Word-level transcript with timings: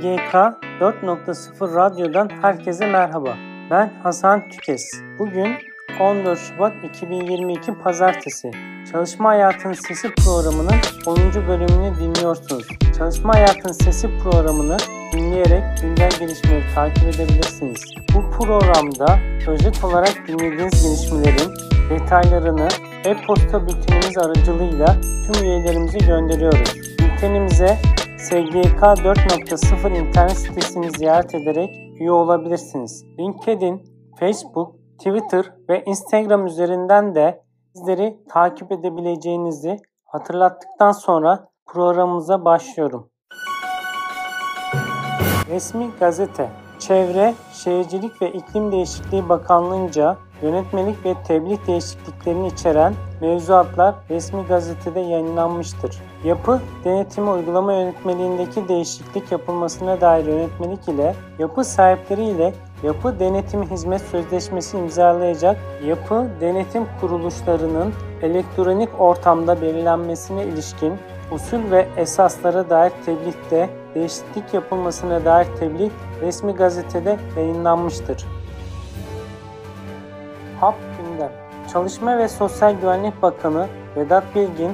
SGK 0.00 0.34
4.0 0.80 1.74
Radyo'dan 1.74 2.30
herkese 2.42 2.86
merhaba. 2.86 3.36
Ben 3.70 3.92
Hasan 4.02 4.48
Tükes. 4.48 4.90
Bugün 5.18 5.56
14 6.00 6.38
Şubat 6.38 6.72
2022 6.84 7.74
Pazartesi. 7.74 8.50
Çalışma 8.92 9.28
Hayatın 9.28 9.72
Sesi 9.72 10.14
programının 10.14 10.74
10. 11.06 11.16
bölümünü 11.48 11.98
dinliyorsunuz. 11.98 12.68
Çalışma 12.98 13.34
Hayatın 13.34 13.72
Sesi 13.72 14.08
programını 14.18 14.76
dinleyerek 15.12 15.62
güncel 15.82 16.10
gelişmeleri 16.18 16.74
takip 16.74 17.04
edebilirsiniz. 17.04 17.94
Bu 18.14 18.30
programda 18.30 19.18
özet 19.48 19.84
olarak 19.84 20.28
dinlediğiniz 20.28 20.82
gelişmelerin 20.82 21.54
detaylarını 21.90 22.68
e-posta 23.04 23.66
bültenimiz 23.66 24.18
aracılığıyla 24.18 24.96
tüm 25.00 25.44
üyelerimize 25.44 25.98
gönderiyoruz. 25.98 26.74
Bültenimize 26.98 27.78
SGK 28.20 28.82
4.0 28.82 29.98
internet 29.98 30.38
sitesini 30.38 30.90
ziyaret 30.90 31.34
ederek 31.34 31.70
üye 32.00 32.12
olabilirsiniz. 32.12 33.04
LinkedIn, 33.18 33.82
Facebook, 34.20 34.74
Twitter 34.98 35.52
ve 35.68 35.84
Instagram 35.84 36.46
üzerinden 36.46 37.14
de 37.14 37.42
bizleri 37.74 38.18
takip 38.28 38.72
edebileceğinizi 38.72 39.76
hatırlattıktan 40.04 40.92
sonra 40.92 41.48
programımıza 41.66 42.44
başlıyorum. 42.44 43.10
Resmi 45.48 45.90
Gazete 46.00 46.50
Çevre, 46.80 47.34
Şehircilik 47.52 48.22
ve 48.22 48.32
İklim 48.32 48.72
Değişikliği 48.72 49.28
Bakanlığı'nca 49.28 50.16
yönetmelik 50.42 51.04
ve 51.06 51.14
tebliğ 51.26 51.58
değişikliklerini 51.66 52.46
içeren 52.46 52.94
mevzuatlar 53.20 53.94
resmi 54.10 54.42
gazetede 54.42 55.00
yayınlanmıştır. 55.00 55.98
Yapı 56.24 56.60
denetimi 56.84 57.30
uygulama 57.30 57.72
yönetmeliğindeki 57.72 58.68
değişiklik 58.68 59.32
yapılmasına 59.32 60.00
dair 60.00 60.26
yönetmelik 60.26 60.88
ile 60.88 61.14
yapı 61.38 61.64
sahipleri 61.64 62.24
ile 62.24 62.52
yapı 62.82 63.20
denetimi 63.20 63.70
hizmet 63.70 64.00
sözleşmesi 64.00 64.78
imzalayacak 64.78 65.56
yapı 65.86 66.26
denetim 66.40 66.86
kuruluşlarının 67.00 67.92
elektronik 68.22 69.00
ortamda 69.00 69.60
belirlenmesine 69.60 70.44
ilişkin 70.44 70.94
usul 71.32 71.70
ve 71.70 71.88
esaslara 71.96 72.70
dair 72.70 72.92
tebliğde 73.06 73.70
değişiklik 73.94 74.54
yapılmasına 74.54 75.24
dair 75.24 75.46
tebliğ 75.58 75.90
resmi 76.20 76.52
gazetede 76.52 77.18
yayınlanmıştır. 77.36 78.26
HAP 80.60 80.74
gündem 80.98 81.32
Çalışma 81.72 82.18
ve 82.18 82.28
Sosyal 82.28 82.72
Güvenlik 82.80 83.22
Bakanı 83.22 83.66
Vedat 83.96 84.24
Bilgin 84.34 84.72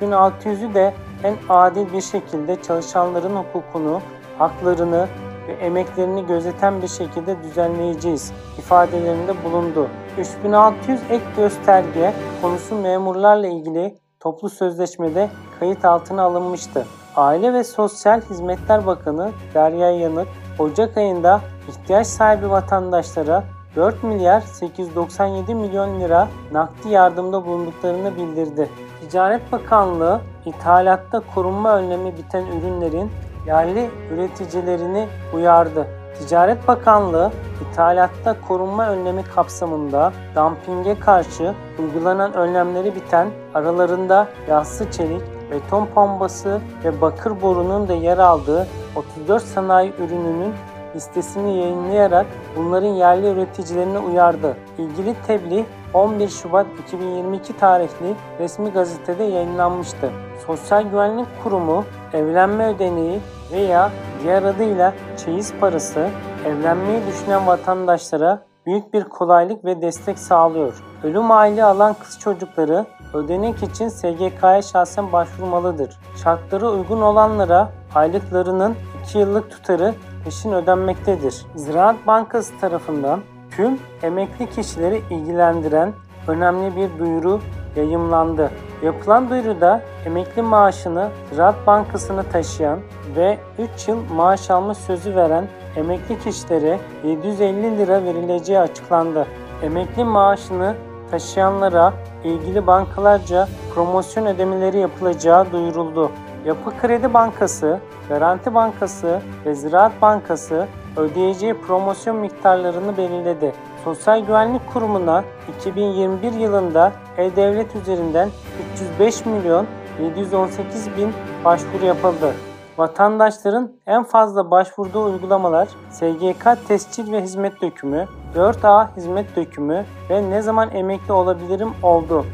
3600'ü 0.00 0.74
de 0.74 0.94
en 1.22 1.36
adil 1.48 1.92
bir 1.92 2.00
şekilde 2.00 2.62
çalışanların 2.62 3.36
hukukunu, 3.36 4.00
haklarını 4.38 5.08
ve 5.48 5.52
emeklerini 5.52 6.26
gözeten 6.26 6.82
bir 6.82 6.88
şekilde 6.88 7.42
düzenleyeceğiz 7.42 8.32
ifadelerinde 8.58 9.44
bulundu. 9.44 9.88
3600 10.18 11.00
ek 11.10 11.24
gösterge 11.36 12.14
konusu 12.42 12.74
memurlarla 12.74 13.46
ilgili 13.46 13.98
toplu 14.20 14.50
sözleşmede 14.50 15.30
kayıt 15.60 15.84
altına 15.84 16.22
alınmıştı. 16.22 16.86
Aile 17.16 17.52
ve 17.52 17.64
Sosyal 17.64 18.20
Hizmetler 18.20 18.86
Bakanı 18.86 19.32
Derya 19.54 19.90
Yanık, 19.90 20.28
Ocak 20.58 20.96
ayında 20.96 21.40
ihtiyaç 21.68 22.06
sahibi 22.06 22.50
vatandaşlara 22.50 23.44
4 23.76 24.02
milyar 24.02 24.40
897 24.40 25.54
milyon 25.54 26.00
lira 26.00 26.28
nakdi 26.52 26.88
yardımda 26.88 27.46
bulunduklarını 27.46 28.16
bildirdi. 28.16 28.68
Ticaret 29.00 29.52
Bakanlığı 29.52 30.20
ithalatta 30.46 31.22
korunma 31.34 31.76
önlemi 31.76 32.16
biten 32.16 32.44
ürünlerin 32.46 33.10
yerli 33.46 33.90
üreticilerini 34.14 35.08
uyardı. 35.34 35.86
Ticaret 36.18 36.68
Bakanlığı 36.68 37.32
ithalatta 37.60 38.36
korunma 38.48 38.88
önlemi 38.88 39.24
kapsamında 39.24 40.12
dumpinge 40.36 41.00
karşı 41.00 41.54
uygulanan 41.78 42.32
önlemleri 42.32 42.94
biten 42.94 43.28
aralarında 43.54 44.28
yassı 44.48 44.90
çelik, 44.90 45.22
beton 45.54 45.86
pombası 45.86 46.60
ve 46.84 47.00
bakır 47.00 47.42
borunun 47.42 47.88
da 47.88 47.94
yer 47.94 48.18
aldığı 48.18 48.66
34 48.96 49.42
sanayi 49.42 49.92
ürününün 49.98 50.54
listesini 50.96 51.58
yayınlayarak 51.58 52.26
bunların 52.56 52.88
yerli 52.88 53.26
üreticilerine 53.26 53.98
uyardı. 53.98 54.56
İlgili 54.78 55.14
tebliğ 55.26 55.64
11 55.94 56.28
Şubat 56.28 56.66
2022 56.82 57.56
tarihli 57.56 58.14
resmi 58.40 58.70
gazetede 58.70 59.24
yayınlanmıştı. 59.24 60.10
Sosyal 60.46 60.82
Güvenlik 60.82 61.26
Kurumu 61.42 61.84
evlenme 62.12 62.74
ödeneği 62.74 63.20
veya 63.52 63.90
diğer 64.22 64.42
adıyla 64.42 64.94
çeyiz 65.24 65.54
parası 65.60 66.08
evlenmeyi 66.46 67.00
düşünen 67.06 67.46
vatandaşlara 67.46 68.42
büyük 68.66 68.94
bir 68.94 69.04
kolaylık 69.04 69.64
ve 69.64 69.82
destek 69.82 70.18
sağlıyor. 70.18 70.82
Ölüm 71.02 71.30
aile 71.30 71.64
alan 71.64 71.94
kız 71.94 72.18
çocukları 72.18 72.86
ödenek 73.14 73.62
için 73.62 73.88
SGK'ya 73.88 74.62
şahsen 74.62 75.12
başvurmalıdır. 75.12 75.98
Şartları 76.22 76.70
uygun 76.70 77.00
olanlara 77.00 77.70
aylıklarının 77.94 78.74
2 79.04 79.18
yıllık 79.18 79.50
tutarı 79.50 79.94
peşin 80.24 80.52
ödenmektedir. 80.52 81.46
Ziraat 81.54 82.06
Bankası 82.06 82.58
tarafından 82.60 83.20
tüm 83.50 83.78
emekli 84.02 84.50
kişileri 84.50 85.02
ilgilendiren 85.10 85.92
önemli 86.28 86.76
bir 86.76 86.98
duyuru 86.98 87.40
yayımlandı. 87.76 88.50
Yapılan 88.82 89.30
duyuruda 89.30 89.80
emekli 90.06 90.42
maaşını 90.42 91.08
Ziraat 91.30 91.66
Bankası'na 91.66 92.22
taşıyan 92.22 92.78
ve 93.16 93.38
3 93.76 93.88
yıl 93.88 93.98
maaş 94.14 94.50
alma 94.50 94.74
sözü 94.74 95.16
veren 95.16 95.48
emekli 95.76 96.18
kişilere 96.18 96.80
750 97.04 97.78
lira 97.78 98.04
verileceği 98.04 98.58
açıklandı. 98.58 99.26
Emekli 99.62 100.04
maaşını 100.04 100.74
taşıyanlara 101.10 101.92
ilgili 102.24 102.66
bankalarca 102.66 103.48
promosyon 103.74 104.26
ödemeleri 104.26 104.78
yapılacağı 104.78 105.52
duyuruldu. 105.52 106.10
Yapı 106.44 106.70
Kredi 106.80 107.14
Bankası, 107.14 107.78
Garanti 108.08 108.54
Bankası 108.54 109.20
ve 109.46 109.54
Ziraat 109.54 110.02
Bankası 110.02 110.66
ödeyeceği 110.96 111.54
promosyon 111.54 112.16
miktarlarını 112.16 112.96
belirledi. 112.96 113.52
Sosyal 113.84 114.26
Güvenlik 114.26 114.72
Kurumu'na 114.72 115.24
2021 115.58 116.32
yılında 116.32 116.92
E-Devlet 117.18 117.76
üzerinden 117.76 118.28
305 118.74 119.26
milyon 119.26 119.66
718 120.02 120.96
bin 120.96 121.12
başvuru 121.44 121.84
yapıldı. 121.84 122.34
Vatandaşların 122.78 123.72
en 123.86 124.04
fazla 124.04 124.50
başvurduğu 124.50 125.04
uygulamalar 125.04 125.68
SGK 125.90 126.68
tescil 126.68 127.12
ve 127.12 127.22
hizmet 127.22 127.62
dökümü, 127.62 128.08
4A 128.34 128.96
hizmet 128.96 129.36
dökümü 129.36 129.84
ve 130.10 130.30
ne 130.30 130.42
zaman 130.42 130.70
emekli 130.70 131.12
olabilirim 131.12 131.70
oldu. 131.82 132.26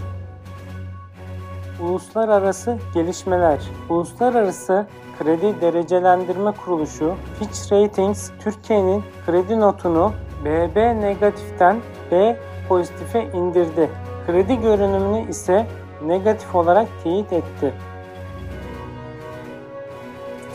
Uluslararası 1.82 2.78
gelişmeler 2.94 3.58
Uluslararası 3.88 4.86
Kredi 5.18 5.60
Derecelendirme 5.60 6.52
Kuruluşu 6.64 7.14
Fitch 7.38 7.72
Ratings 7.72 8.30
Türkiye'nin 8.40 9.04
kredi 9.26 9.60
notunu 9.60 10.12
BB 10.44 10.76
negatiften 10.76 11.80
B 12.10 12.36
pozitife 12.68 13.24
indirdi. 13.24 13.90
Kredi 14.26 14.60
görünümünü 14.60 15.30
ise 15.30 15.66
negatif 16.06 16.54
olarak 16.54 16.88
teyit 17.04 17.32
etti. 17.32 17.74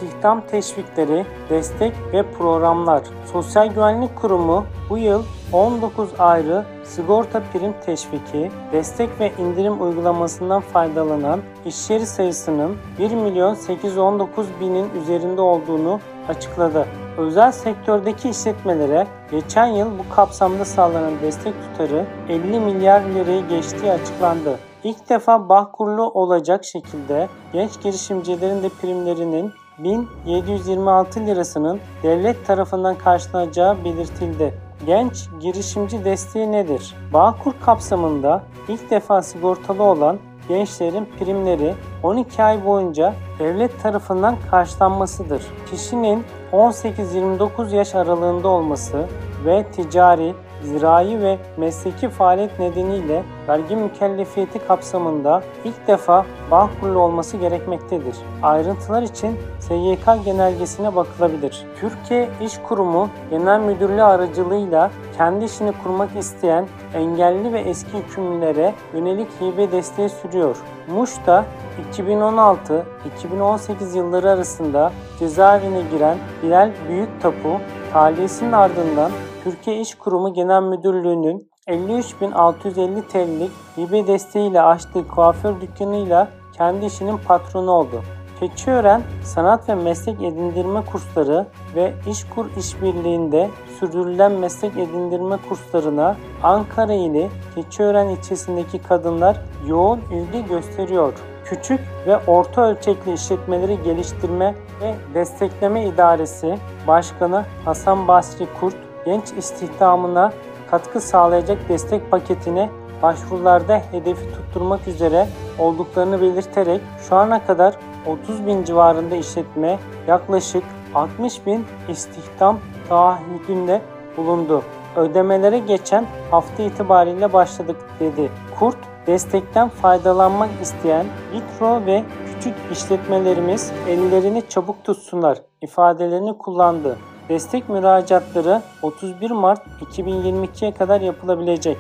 İstihdam 0.06 0.42
teşvikleri, 0.48 1.26
destek 1.50 1.94
ve 2.14 2.32
programlar. 2.32 3.04
Sosyal 3.32 3.68
Güvenlik 3.68 4.16
Kurumu 4.16 4.66
bu 4.90 4.98
yıl 4.98 5.24
19 5.54 6.10
ayrı 6.20 6.66
sigorta 6.84 7.44
prim 7.54 7.74
teşviki, 7.86 8.52
destek 8.72 9.20
ve 9.20 9.32
indirim 9.40 9.82
uygulamasından 9.82 10.62
faydalanan 10.62 11.42
iş 11.66 11.90
yeri 11.90 12.06
sayısının 12.06 12.78
1 13.00 13.12
milyon 13.12 13.54
819 13.54 14.48
binin 14.62 14.90
üzerinde 15.02 15.42
olduğunu 15.42 16.00
açıkladı. 16.30 16.88
Özel 17.18 17.52
sektördeki 17.52 18.30
işletmelere 18.30 19.08
geçen 19.32 19.68
yıl 19.68 19.88
bu 20.00 20.16
kapsamda 20.16 20.66
sağlanan 20.66 21.14
destek 21.22 21.54
tutarı 21.62 22.06
50 22.30 22.60
milyar 22.60 23.02
lirayı 23.02 23.48
geçtiği 23.48 23.92
açıklandı. 23.92 24.60
İlk 24.84 25.10
defa 25.10 25.50
Bağkurlu 25.50 26.04
olacak 26.04 26.66
şekilde 26.66 27.28
genç 27.54 27.82
girişimcilerin 27.82 28.64
de 28.64 28.70
primlerinin 28.70 29.54
1726 29.78 31.26
lirasının 31.26 31.80
devlet 32.04 32.48
tarafından 32.48 32.96
karşılanacağı 32.96 33.84
belirtildi. 33.84 34.54
Genç 34.86 35.30
girişimci 35.42 36.06
desteği 36.06 36.52
nedir? 36.52 36.96
Bağkur 37.14 37.54
kapsamında 37.66 38.44
ilk 38.68 38.92
defa 38.92 39.22
sigortalı 39.22 39.84
olan 39.84 40.20
gençlerin 40.50 41.10
primleri 41.20 41.74
12 42.04 42.44
ay 42.44 42.66
boyunca 42.66 43.14
devlet 43.40 43.84
tarafından 43.84 44.36
karşılanmasıdır. 44.52 45.44
Kişinin 45.72 46.24
18-29 46.52 47.76
yaş 47.76 47.96
aralığında 47.96 48.48
olması 48.48 49.06
ve 49.46 49.66
ticari, 49.72 50.34
zirai 50.64 51.22
ve 51.22 51.38
mesleki 51.58 52.10
faaliyet 52.10 52.60
nedeniyle 52.60 53.24
vergi 53.48 53.76
mükellefiyeti 53.76 54.60
kapsamında 54.68 55.44
ilk 55.64 55.88
defa 55.88 56.26
kurulu 56.50 57.00
olması 57.00 57.38
gerekmektedir. 57.38 58.16
Ayrıntılar 58.44 59.02
için 59.02 59.38
SYK 59.60 60.26
genelgesine 60.26 60.96
bakılabilir. 60.96 61.66
Türkiye 61.80 62.30
İş 62.42 62.58
Kurumu 62.58 63.10
Genel 63.30 63.60
Müdürlüğü 63.60 64.04
aracılığıyla 64.04 64.92
kendi 65.18 65.46
işini 65.46 65.72
kurmak 65.84 66.16
isteyen 66.16 66.68
engelli 66.94 67.54
ve 67.54 67.60
eski 67.60 67.98
hükümlülere 67.98 68.74
yönelik 68.94 69.28
hibe 69.42 69.72
desteği 69.72 70.10
sürüyor. 70.10 70.58
Muş'ta 70.88 71.46
2016-2018 71.94 73.98
yılları 73.98 74.32
arasında 74.32 74.92
cezaevine 75.20 75.82
giren 75.92 76.18
Bilal 76.44 76.72
Büyüktapu, 76.90 77.60
tahliyesinin 77.94 78.52
ardından 78.52 79.12
Türkiye 79.44 79.80
İş 79.80 79.96
Kurumu 79.96 80.34
Genel 80.34 80.62
Müdürlüğü'nün 80.62 81.55
53.650 81.70 83.02
TL'lik 83.02 83.52
hibe 83.78 84.08
desteğiyle 84.08 84.62
açtığı 84.62 85.08
kuaför 85.08 85.62
dükkanıyla 85.62 86.28
kendi 86.54 86.86
işinin 86.86 87.18
patronu 87.18 87.72
oldu. 87.72 88.04
Keçiören 88.40 89.02
sanat 89.24 89.70
ve 89.70 89.76
meslek 89.76 90.22
edindirme 90.22 90.86
kursları 90.86 91.48
ve 91.76 91.94
İşkur 92.10 92.46
işbirliğinde 92.58 93.50
sürdürülen 93.80 94.32
meslek 94.32 94.78
edindirme 94.78 95.38
kurslarına 95.50 96.16
Ankara 96.44 96.94
ili 96.94 97.30
Keçiören 97.56 98.08
ilçesindeki 98.08 98.80
kadınlar 98.80 99.42
yoğun 99.68 100.02
ilgi 100.12 100.48
gösteriyor. 100.48 101.14
Küçük 101.46 101.80
ve 102.08 102.18
orta 102.28 102.62
ölçekli 102.62 103.14
işletmeleri 103.14 103.84
geliştirme 103.84 104.56
ve 104.82 104.96
destekleme 105.14 105.86
idaresi 105.86 106.58
Başkanı 106.88 107.46
Hasan 107.66 108.08
Basri 108.08 108.48
Kurt, 108.60 108.76
genç 109.06 109.32
istihdamına 109.38 110.32
katkı 110.72 111.02
sağlayacak 111.02 111.70
destek 111.70 112.12
paketine 112.12 112.70
başvurularda 113.02 113.82
hedefi 113.92 114.32
tutturmak 114.34 114.88
üzere 114.88 115.28
olduklarını 115.60 116.22
belirterek 116.22 116.82
şu 117.10 117.16
ana 117.16 117.46
kadar 117.46 117.76
30 118.06 118.46
bin 118.46 118.64
civarında 118.64 119.16
işletme 119.16 119.80
yaklaşık 120.08 120.64
60 120.96 121.46
bin 121.46 121.66
istihdam 121.90 122.60
taahhüdünde 122.90 123.82
bulundu. 124.18 124.64
Ödemelere 124.96 125.60
geçen 125.60 126.06
hafta 126.32 126.64
itibariyle 126.64 127.34
başladık 127.34 127.78
dedi. 128.00 128.32
Kurt, 128.60 128.78
destekten 129.08 129.70
faydalanmak 129.70 130.50
isteyen 130.62 131.06
mikro 131.34 131.86
ve 131.86 132.04
küçük 132.26 132.56
işletmelerimiz 132.72 133.72
ellerini 133.88 134.44
çabuk 134.50 134.84
tutsunlar 134.84 135.42
ifadelerini 135.62 136.38
kullandı. 136.38 136.98
Destek 137.30 137.70
müracaatları 137.70 138.62
31 138.82 139.32
Mart 139.32 139.62
2022'ye 139.82 140.74
kadar 140.74 141.02
yapılabilecek. 141.02 141.78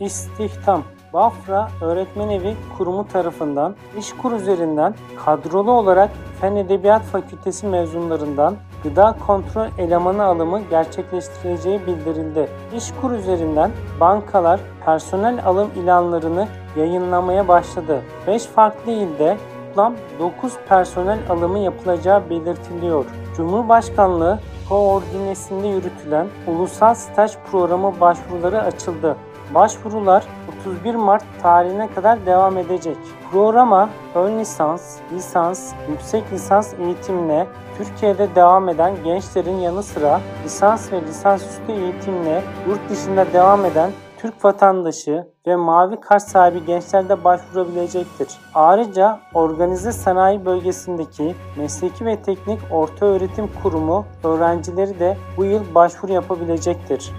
İstihdam 0.00 0.82
Bafra 1.12 1.70
Öğretmen 1.80 2.28
Evi 2.28 2.56
Kurumu 2.78 3.08
tarafından 3.08 3.74
İşkur 3.98 4.32
üzerinden 4.32 4.94
kadrolu 5.24 5.72
olarak 5.72 6.10
Fen 6.40 6.56
Edebiyat 6.56 7.02
Fakültesi 7.02 7.66
mezunlarından 7.66 8.56
gıda 8.82 9.16
kontrol 9.26 9.66
elemanı 9.78 10.24
alımı 10.24 10.60
gerçekleştirileceği 10.70 11.86
bildirildi. 11.86 12.48
İşkur 12.76 13.10
üzerinden 13.10 13.70
bankalar 14.00 14.60
personel 14.84 15.46
alım 15.46 15.70
ilanlarını 15.76 16.48
yayınlamaya 16.76 17.48
başladı. 17.48 18.02
5 18.26 18.44
farklı 18.44 18.92
ilde 18.92 19.36
toplam 19.72 19.94
9 20.18 20.52
personel 20.68 21.18
alımı 21.28 21.58
yapılacağı 21.58 22.30
belirtiliyor. 22.30 23.04
Cumhurbaşkanlığı 23.36 24.38
koordinesinde 24.68 25.68
yürütülen 25.68 26.26
Ulusal 26.46 26.94
Staj 26.94 27.32
Programı 27.50 28.00
başvuruları 28.00 28.62
açıldı. 28.62 29.16
Başvurular 29.54 30.24
31 30.60 30.94
Mart 30.94 31.24
tarihine 31.42 31.88
kadar 31.94 32.26
devam 32.26 32.58
edecek. 32.58 32.96
Programa 33.32 33.88
ön 34.14 34.38
lisans, 34.38 34.96
lisans, 35.12 35.72
yüksek 35.90 36.32
lisans 36.32 36.74
eğitimine 36.74 37.46
Türkiye'de 37.78 38.34
devam 38.34 38.68
eden 38.68 38.94
gençlerin 39.04 39.56
yanı 39.56 39.82
sıra 39.82 40.20
lisans 40.44 40.92
ve 40.92 41.02
lisansüstü 41.02 41.72
eğitimine 41.72 42.42
yurt 42.68 42.90
dışında 42.90 43.32
devam 43.32 43.64
eden 43.64 43.90
Türk 44.22 44.44
vatandaşı 44.44 45.26
ve 45.46 45.56
mavi 45.56 46.00
kart 46.00 46.22
sahibi 46.22 46.64
gençler 46.66 47.08
de 47.08 47.24
başvurabilecektir. 47.24 48.28
Ayrıca 48.54 49.20
organize 49.34 49.92
sanayi 49.92 50.44
bölgesindeki 50.44 51.34
mesleki 51.56 52.04
ve 52.04 52.22
teknik 52.22 52.58
orta 52.70 53.06
öğretim 53.06 53.50
kurumu 53.62 54.06
öğrencileri 54.24 54.98
de 54.98 55.16
bu 55.36 55.44
yıl 55.44 55.74
başvuru 55.74 56.12
yapabilecektir 56.12 57.12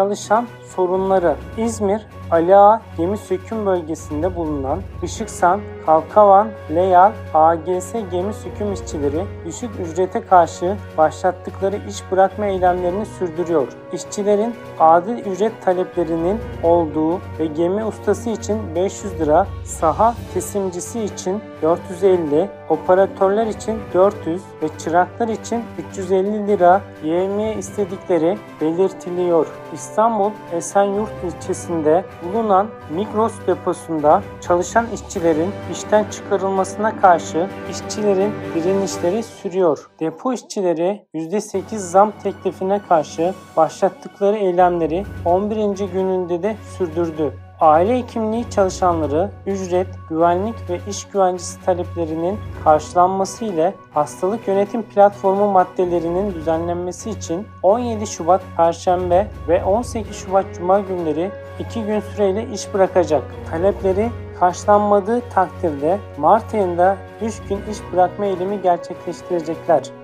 çalışan 0.00 0.46
sorunları 0.76 1.36
İzmir, 1.58 2.06
Ali 2.30 2.56
Ağa 2.56 2.82
gemi 2.96 3.16
söküm 3.16 3.66
bölgesinde 3.66 4.36
bulunan 4.36 4.80
Işıksan, 5.02 5.60
Kalkavan, 5.86 6.48
Leyal, 6.74 7.12
AGS 7.34 7.92
gemi 8.10 8.34
söküm 8.34 8.72
işçileri 8.72 9.24
düşük 9.46 9.70
ücrete 9.80 10.20
karşı 10.20 10.76
başlattıkları 10.98 11.76
iş 11.88 12.12
bırakma 12.12 12.46
eylemlerini 12.46 13.06
sürdürüyor. 13.06 13.68
İşçilerin 13.92 14.54
adil 14.78 15.18
ücret 15.18 15.52
taleplerinin 15.64 16.38
olduğu 16.62 17.20
ve 17.38 17.46
gemi 17.46 17.84
ustası 17.84 18.30
için 18.30 18.74
500 18.74 19.20
lira, 19.20 19.46
saha 19.64 20.14
kesimcisi 20.34 21.00
için 21.00 21.42
450, 21.62 22.48
operatörler 22.68 23.46
için 23.46 23.78
400 23.94 24.42
ve 24.62 24.68
çıraklar 24.78 25.28
için 25.28 25.64
350 25.92 26.46
lira 26.46 26.80
yevmiye 27.04 27.54
istedikleri 27.54 28.38
belirtiliyor. 28.60 29.46
İstanbul 29.72 30.30
Esenyurt 30.52 31.12
ilçesinde 31.24 32.04
bulunan 32.22 32.66
Migros 32.90 33.32
deposunda 33.46 34.22
çalışan 34.40 34.86
işçilerin 34.94 35.50
işten 35.72 36.04
çıkarılmasına 36.10 37.00
karşı 37.00 37.48
işçilerin 37.70 38.32
direnişleri 38.54 39.22
sürüyor. 39.22 39.90
Depo 40.00 40.32
işçileri 40.32 41.06
%8 41.14 41.76
zam 41.76 42.12
teklifine 42.22 42.80
karşı 42.88 43.34
başlattıkları 43.56 44.36
eylemleri 44.36 45.04
11. 45.24 45.58
gününde 45.92 46.42
de 46.42 46.56
sürdürdü. 46.78 47.49
Aile 47.60 47.98
hekimliği 47.98 48.50
çalışanları 48.50 49.30
ücret, 49.46 49.86
güvenlik 50.08 50.70
ve 50.70 50.80
iş 50.88 51.04
güvencesi 51.04 51.64
taleplerinin 51.64 52.38
karşılanması 52.64 53.44
ile 53.44 53.74
hastalık 53.94 54.48
yönetim 54.48 54.82
platformu 54.82 55.50
maddelerinin 55.50 56.34
düzenlenmesi 56.34 57.10
için 57.10 57.46
17 57.62 58.06
Şubat 58.06 58.42
Perşembe 58.56 59.26
ve 59.48 59.64
18 59.64 60.16
Şubat 60.16 60.44
Cuma 60.54 60.80
günleri 60.80 61.30
2 61.58 61.82
gün 61.84 62.00
süreyle 62.00 62.46
iş 62.52 62.74
bırakacak. 62.74 63.22
Talepleri 63.50 64.10
karşılanmadığı 64.38 65.20
takdirde 65.34 65.98
Mart 66.18 66.54
ayında 66.54 66.96
3 67.22 67.42
gün 67.48 67.58
iş 67.70 67.92
bırakma 67.92 68.24
eylemi 68.24 68.62
gerçekleştirecekler. 68.62 69.99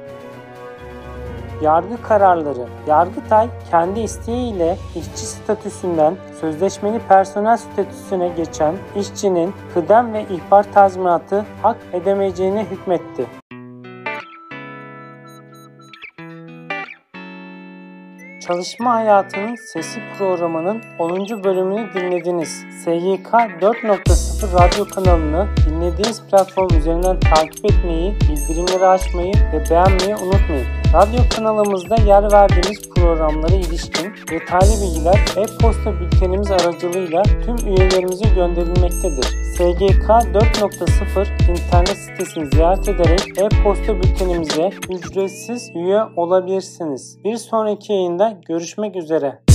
Yargı 1.62 2.02
kararları. 2.02 2.66
Yargıtay 2.86 3.48
kendi 3.70 4.00
isteğiyle 4.00 4.76
işçi 4.96 5.26
statüsünden 5.26 6.16
sözleşmeli 6.40 6.98
personel 7.08 7.56
statüsüne 7.56 8.28
geçen 8.28 8.74
işçinin 8.96 9.54
kıdem 9.74 10.12
ve 10.12 10.22
ihbar 10.22 10.72
tazminatı 10.72 11.44
hak 11.62 11.76
edemeyeceğine 11.92 12.64
hükmetti. 12.64 13.26
Çalışma 18.46 18.94
Hayatının 18.94 19.54
Sesi 19.72 20.00
programının 20.18 20.82
10. 20.98 21.44
bölümünü 21.44 21.94
dinlediniz. 21.94 22.64
SYK 22.84 23.28
4.0 23.32 24.52
radyo 24.52 24.84
kanalını 24.94 25.46
dinlediğiniz 25.66 26.22
platform 26.30 26.78
üzerinden 26.78 27.20
takip 27.20 27.64
etmeyi, 27.64 28.14
bildirimleri 28.14 28.86
açmayı 28.86 29.32
ve 29.52 29.70
beğenmeyi 29.70 30.16
unutmayın. 30.16 30.85
Radyo 30.94 31.20
kanalımızda 31.36 31.96
yer 31.96 32.32
verdiğimiz 32.32 32.90
programlara 32.90 33.54
ilişkin 33.54 34.12
detaylı 34.30 34.72
bilgiler 34.82 35.20
e-posta 35.36 36.00
bültenimiz 36.00 36.50
aracılığıyla 36.50 37.22
tüm 37.22 37.56
üyelerimize 37.56 38.28
gönderilmektedir. 38.34 39.24
SGK 39.54 40.08
4.0 40.08 41.50
internet 41.50 41.96
sitesini 41.96 42.46
ziyaret 42.50 42.88
ederek 42.88 43.20
e-posta 43.38 43.96
bültenimize 43.96 44.70
ücretsiz 44.90 45.70
üye 45.74 46.02
olabilirsiniz. 46.16 47.18
Bir 47.24 47.36
sonraki 47.36 47.92
yayında 47.92 48.38
görüşmek 48.48 48.96
üzere. 48.96 49.45